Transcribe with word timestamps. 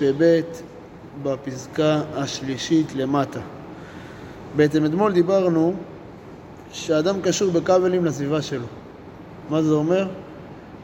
פ"ב 0.00 0.40
בפסקה 1.22 2.02
השלישית 2.14 2.94
למטה. 2.94 3.40
בעצם 4.56 4.84
אתמול 4.84 5.12
דיברנו 5.12 5.74
שאדם 6.72 7.20
קשור 7.20 7.50
בכבלים 7.52 8.04
לסביבה 8.04 8.42
שלו. 8.42 8.66
מה 9.50 9.62
זה 9.62 9.72
אומר? 9.72 10.08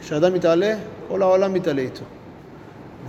כשאדם 0.00 0.34
מתעלה, 0.34 0.74
כל 1.08 1.22
העולם 1.22 1.52
מתעלה 1.52 1.82
איתו. 1.82 2.04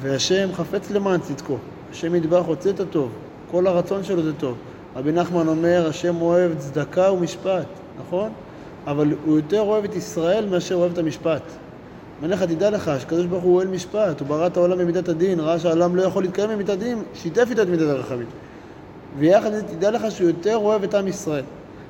והשם 0.02 0.50
חפץ 0.54 0.92
למען 0.92 1.20
צדקו. 1.20 1.58
השם 1.92 2.16
יתברך 2.16 2.46
רוצה 2.46 2.70
את 2.70 2.80
הטוב. 2.80 3.12
כל 3.52 3.68
הרצון 3.68 4.04
שלו 4.04 4.24
זה 4.24 4.34
טוב. 4.34 4.58
רבי 4.96 5.12
נחמן 5.12 5.48
אומר, 5.48 5.88
השם 5.90 6.22
אוהב 6.22 6.58
צדקה 6.58 7.12
ומשפט, 7.12 7.68
נכון? 8.00 8.30
אבל 8.88 9.14
הוא 9.26 9.36
יותר 9.36 9.62
אוהב 9.62 9.84
את 9.84 9.96
ישראל 9.96 10.46
מאשר 10.50 10.76
אוהב 10.76 10.92
את 10.92 10.98
המשפט. 10.98 11.42
אומר 12.22 12.34
לך, 12.34 12.44
תדע 12.44 12.70
לך, 12.70 12.92
שקדוש 13.00 13.26
ברוך 13.26 13.44
הוא 13.44 13.56
אוהל 13.56 13.68
משפט, 13.68 14.20
הוא 14.20 14.28
ברא 14.28 14.48
את 14.48 14.58
העולם 14.58 14.78
במידת 14.78 15.10
הדין, 15.10 15.40
ראה 15.40 15.60
שהעולם 15.60 15.96
לא 15.96 16.02
יכול 16.02 16.24
להתקיים 16.24 16.50
במידת 16.50 16.70
הדין, 16.70 17.04
שיתף 17.14 17.48
איתו 17.50 17.62
את 17.62 17.68
מידת 17.68 17.90
הרחמים. 17.90 18.28
ויחד 19.18 19.54
עם 19.54 19.60
זה 19.60 19.64
תדע 19.64 19.92
לך 19.92 20.12
שהוא 20.12 20.28
יותר 20.28 20.58
אוהב 20.58 20.84
את 20.84 20.94
עם 20.94 21.08
ישראל. 21.08 21.44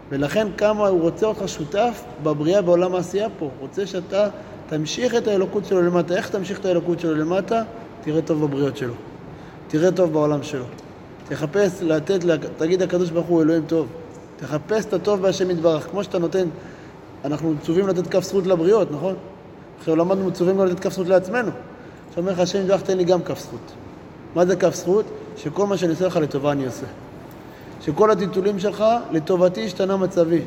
ולכן 0.10 0.48
כמה 0.58 0.88
הוא 0.88 1.02
רוצה 1.02 1.26
אותך 1.26 1.44
שותף 1.48 2.04
בבריאה 2.24 2.62
בעולם 2.62 2.96
העשייה 2.96 3.28
פה. 3.40 3.50
רוצה 3.60 3.88
שאתה 3.88 4.30
תמשיך 4.70 5.16
את 5.16 5.28
האלוקות 5.28 5.66
שלו 5.66 5.82
למטה. 5.82 6.16
איך 6.16 6.30
תמשיך 6.30 6.60
את 6.60 6.66
האלוקות 6.66 7.00
שלו 7.00 7.16
למטה? 7.16 7.64
תראה 8.02 8.22
טוב 8.22 8.46
בבריאות 8.46 8.78
שלו. 8.78 8.94
תראה 9.68 9.92
טוב 9.92 10.14
בעולם 10.14 10.44
שלו. 10.44 10.66
תחפש 11.28 11.82
לתת, 11.82 12.20
תגיד 12.58 12.82
הקדוש 12.82 13.10
ברוך 13.10 13.28
הוא 13.28 13.42
אלוהים 13.42 13.64
טוב. 13.68 13.88
תחפש 14.38 14.86
את 14.86 14.94
הטוב 14.94 15.22
בהשם 15.22 15.52
יתברך. 15.52 15.88
כמו 15.92 16.04
שאתה 16.04 16.20
נותן, 16.20 16.48
אנחנו 17.26 17.54
מצווים 17.54 17.88
לתת 17.88 18.08
כף 18.08 18.24
זכות 18.24 18.48
לבריות, 18.48 18.92
נכון? 18.92 19.16
עכשיו 19.80 19.96
למדנו 19.96 20.28
מצווים 20.28 20.58
גם 20.58 20.66
לתת 20.66 20.80
כף 20.80 20.94
זכות 20.94 21.08
לעצמנו. 21.08 21.52
עכשיו 22.08 22.24
אומר 22.24 22.32
לך, 22.32 22.40
השם 22.40 22.62
יתברך 22.62 22.82
תן 22.82 22.98
לי 22.98 23.04
גם 23.04 23.24
כף 23.24 23.40
זכות. 23.40 23.72
מה 24.36 24.46
זה 24.46 24.56
כף 24.56 24.76
זכות? 24.76 25.06
שכל 25.38 25.68
מה 25.68 25.78
שאני 25.78 25.92
עושה 25.92 26.08
לך 26.08 26.18
לטובה 26.18 26.52
אני 26.52 26.66
עושה. 26.66 26.86
שכל 27.82 28.12
הטיטולים 28.12 28.60
שלך, 28.60 28.84
לטובתי 29.12 29.66
השתנה 29.66 29.98
מצבי. 29.98 30.42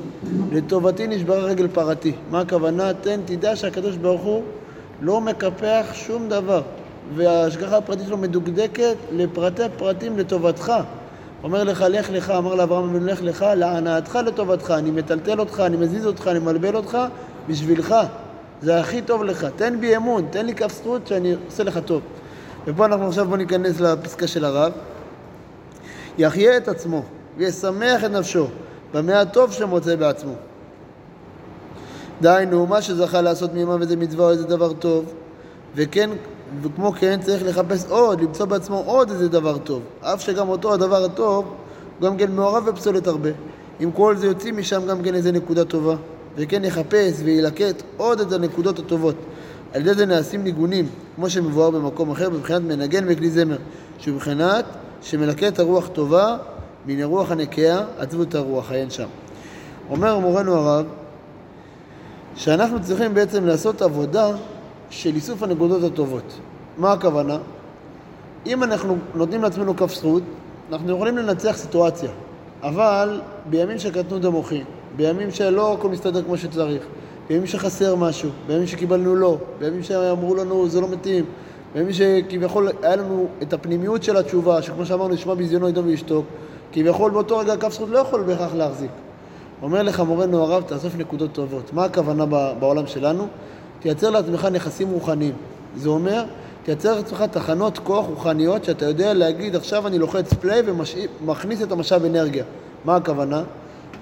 לטובתי 0.53 1.06
נשברה 1.06 1.39
רגל 1.39 1.69
פרתי. 1.69 2.12
מה 2.31 2.41
הכוונה? 2.41 2.95
תן, 2.95 3.21
תדע 3.25 3.56
שהקדוש 3.56 3.97
ברוך 3.97 4.23
הוא 4.23 4.43
לא 5.01 5.21
מקפח 5.21 5.87
שום 5.93 6.29
דבר. 6.29 6.62
וההשגחה 7.15 7.77
הפרטית 7.77 8.06
שלו 8.06 8.17
מדוקדקת 8.17 8.97
לפרטי 9.12 9.62
פרטים 9.77 10.19
לטובתך. 10.19 10.73
אומר 11.43 11.65
לך, 11.65 11.84
לך 11.91 12.11
לך, 12.11 12.31
אמר 12.31 12.55
לאברהם 12.55 12.84
אבינו, 12.84 13.06
לך 13.06 13.23
לך, 13.23 13.45
להנאתך 13.56 14.19
לטובתך. 14.27 14.71
אני 14.71 14.91
מטלטל 14.91 15.41
אותך, 15.41 15.62
אני 15.67 15.77
מזיז 15.77 16.06
אותך, 16.06 16.29
אני 16.29 16.39
מלבל 16.39 16.77
אותך 16.77 16.99
בשבילך. 17.49 17.95
זה 18.62 18.81
הכי 18.81 19.03
טוב 19.03 19.25
לך. 19.25 19.47
תן 19.56 19.81
בי 19.81 19.97
אמון, 19.97 20.27
תן 20.31 20.47
לי 20.47 20.55
כף 20.55 20.73
זכות 20.73 21.06
שאני 21.06 21.34
עושה 21.47 21.64
לך 21.64 21.78
טוב. 21.84 22.03
ופה 22.67 22.84
אנחנו 22.84 23.09
עכשיו 23.09 23.27
בוא 23.28 23.37
ניכנס 23.37 23.81
לפסקה 23.81 24.27
של 24.27 24.45
הרב. 24.45 24.73
יחיה 26.19 26.56
את 26.56 26.69
עצמו 26.69 27.03
וישמח 27.37 28.05
את 28.05 28.11
נפשו 28.11 28.47
במה 28.95 29.20
הטוב 29.20 29.53
שמוצא 29.53 29.97
בעצמו. 29.97 30.33
דהיינו, 32.20 32.67
מה 32.67 32.83
שזכה 32.83 33.20
לעשות 33.20 33.55
מימיו 33.55 33.83
איזה 33.83 33.97
מצווה 33.97 34.25
או 34.25 34.31
איזה 34.31 34.45
דבר 34.45 34.72
טוב, 34.72 35.12
וכן, 35.75 36.11
וכמו 36.62 36.93
כן 36.93 37.20
צריך 37.22 37.43
לחפש 37.47 37.87
עוד, 37.89 38.20
למצוא 38.20 38.47
בעצמו 38.47 38.83
עוד 38.87 39.11
איזה 39.11 39.28
דבר 39.28 39.59
טוב. 39.59 39.83
אף 40.00 40.20
שגם 40.20 40.48
אותו 40.48 40.75
הדבר 40.75 41.05
הטוב, 41.05 41.55
גם 42.03 42.17
כן 42.17 42.33
מעורב 42.33 42.70
בפסולת 42.70 43.06
הרבה. 43.06 43.31
עם 43.81 43.93
כל 43.93 44.17
זה 44.17 44.27
יוצאים 44.27 44.56
משם 44.56 44.87
גם 44.87 45.03
כן 45.03 45.15
איזה 45.15 45.33
נקודה 45.33 45.65
טובה. 45.65 45.97
וכן 46.39 46.64
יחפש 46.64 47.20
וילקט 47.25 47.83
עוד 47.97 48.20
את 48.20 48.33
הנקודות 48.33 48.78
הטובות. 48.78 49.14
על 49.72 49.81
ידי 49.81 49.94
זה 49.94 50.06
נעשים 50.06 50.44
ניגונים, 50.44 50.89
כמו 51.17 51.31
שמבואר 51.31 51.70
במקום 51.70 52.11
אחר, 52.11 52.31
מבחינת 52.31 52.62
מנגן 52.62 53.05
וכלי 53.08 53.31
זמר, 53.31 53.56
שהוא 53.98 54.14
מבחינת 54.14 54.64
שמלקט 55.03 55.59
הרוח 55.59 55.89
טובה 55.89 56.36
מן 56.86 57.03
הרוח 57.03 57.31
הנקייה, 57.31 57.84
עצבו 57.98 58.22
את 58.22 58.34
הרוח, 58.34 58.72
עיין 58.72 58.91
שם. 58.91 59.09
אומר 59.91 60.19
מורנו 60.19 60.55
הרב, 60.55 60.86
שאנחנו 62.37 62.82
צריכים 62.82 63.15
בעצם 63.15 63.47
לעשות 63.47 63.82
עבודה 63.82 64.31
של 64.91 65.15
איסוף 65.15 65.43
הנקודות 65.43 65.93
הטובות. 65.93 66.38
מה 66.77 66.93
הכוונה? 66.93 67.38
אם 68.47 68.62
אנחנו 68.62 68.97
נותנים 69.15 69.43
לעצמנו 69.43 69.77
כף 69.77 69.94
זכות, 69.94 70.22
אנחנו 70.72 70.93
יכולים 70.93 71.16
לנצח 71.16 71.56
סיטואציה, 71.56 72.10
אבל 72.62 73.21
בימים 73.50 73.78
שקטנו 73.78 74.16
את 74.16 74.25
המוחים, 74.25 74.65
בימים 74.98 75.31
שלא 75.31 75.72
הכל 75.75 75.88
מסתדר 75.88 76.22
כמו 76.22 76.36
שצריך, 76.36 76.82
בימים 77.28 77.47
שחסר 77.47 77.94
משהו, 77.97 78.31
בימים 78.47 78.66
שקיבלנו 78.66 79.16
לא, 79.16 79.38
בימים 79.59 79.82
שאמרו 79.82 80.34
לנו 80.34 80.69
זה 80.69 80.81
לא 80.81 80.88
מתאים, 80.88 81.25
בימים 81.75 81.92
שכביכול 81.92 82.69
היה 82.82 82.97
לנו 82.97 83.28
את 83.42 83.53
הפנימיות 83.53 84.03
של 84.03 84.16
התשובה, 84.16 84.62
שכמו 84.62 84.86
שאמרנו, 84.86 85.14
נשמע 85.14 85.34
ביזיונו 85.34 85.69
ידום 85.69 85.86
וישתוק, 85.86 86.26
כביכול 86.72 87.10
באותו 87.10 87.38
רגע 87.38 87.56
כף 87.56 87.72
זכות 87.72 87.88
לא 87.88 87.98
יכול 87.98 88.22
בהכרח 88.22 88.54
להחזיק. 88.54 88.91
אומר 89.62 89.82
לך 89.82 90.00
מורנו 90.00 90.42
הרב, 90.42 90.62
תאסוף 90.66 90.97
נקודות 90.97 91.32
טובות. 91.32 91.72
מה 91.72 91.84
הכוונה 91.84 92.26
בעולם 92.59 92.86
שלנו? 92.86 93.26
תייצר 93.80 94.10
לעצמך 94.10 94.44
נכסים 94.44 94.91
רוחניים. 94.91 95.34
זה 95.76 95.88
אומר, 95.88 96.25
תייצר 96.62 96.97
לעצמך 96.97 97.25
תחנות 97.30 97.78
כוח 97.78 98.06
רוחניות 98.06 98.65
שאתה 98.65 98.84
יודע 98.84 99.15
להגיד, 99.15 99.56
עכשיו 99.56 99.86
אני 99.86 99.98
לוחץ 99.98 100.32
פליי 100.32 100.62
ומכניס 100.66 101.62
את 101.62 101.72
המשאב 101.72 102.04
אנרגיה. 102.04 102.44
מה 102.84 102.97
הכוונה? 102.97 103.42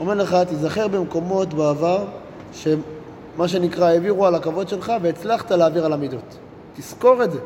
אומר 0.00 0.14
לך, 0.14 0.36
תיזכר 0.48 0.88
במקומות 0.88 1.54
בעבר 1.54 2.04
שמה 2.52 3.48
שנקרא 3.48 3.86
העבירו 3.86 4.26
על 4.26 4.34
הכבוד 4.34 4.69
שלך 4.69 4.92
והצלחת 5.02 5.52
להעביר 5.52 5.84
על 5.84 5.92
המידות. 5.92 6.36
תזכור 6.76 7.24
את 7.24 7.32
זה. 7.32 7.38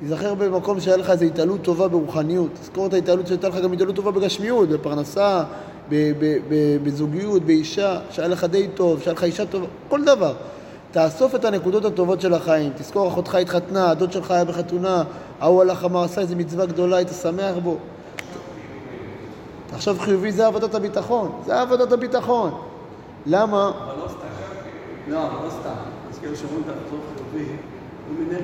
תיזכר 0.00 0.34
במקום 0.34 0.80
שהיה 0.80 0.96
לך 0.96 1.10
איזו 1.10 1.24
התעלות 1.24 1.62
טובה 1.62 1.88
ברוחניות. 1.88 2.50
תזכור 2.60 2.86
את 2.86 2.94
ההתעלות 2.94 3.26
שהייתה 3.26 3.48
לך 3.48 3.56
גם 3.56 3.72
התעלות 3.72 3.96
טובה 3.96 4.10
בגשמיות, 4.10 4.68
בפרנסה, 4.68 5.42
בזוגיות, 6.82 7.42
באישה, 7.42 7.98
שהיה 8.10 8.28
לך 8.28 8.44
די 8.44 8.68
טוב, 8.74 9.00
שהיה 9.02 9.14
לך 9.14 9.24
אישה 9.24 9.46
טובה, 9.46 9.66
כל 9.88 10.04
דבר. 10.04 10.34
תאסוף 10.90 11.34
את 11.34 11.44
הנקודות 11.44 11.84
הטובות 11.84 12.20
של 12.20 12.34
החיים. 12.34 12.72
תזכור, 12.76 13.08
אחותך 13.08 13.34
התחתנה, 13.34 13.90
הדוד 13.90 14.12
שלך 14.12 14.30
היה 14.30 14.44
בחתונה, 14.44 15.02
ההוא 15.40 15.62
הלך 15.62 15.84
אמר, 15.84 16.04
עשה 16.04 16.20
איזו 16.20 16.36
מצווה 16.36 16.66
גדולה, 16.66 16.96
היית 16.96 17.08
שמח 17.22 17.54
בו. 17.62 17.76
תחשוב 19.78 19.98
חיובי, 20.00 20.32
זה 20.32 20.46
עבודת 20.46 20.74
הביטחון. 20.74 21.40
זה 21.44 21.60
עבודת 21.60 21.92
הביטחון. 21.92 22.60
למה? 23.26 23.72
אבל 23.84 24.02
לא 24.02 24.08
סתם. 24.08 24.26
לא, 25.08 25.26
אבל 25.26 25.44
לא 25.46 25.50
סתם. 25.50 25.74
אז 26.10 26.18
כאילו 26.18 26.36
שאומרים 26.36 26.62
את 26.66 26.74
החיובי, 26.86 27.52
הוא 28.08 28.16
מנגד 28.18 28.42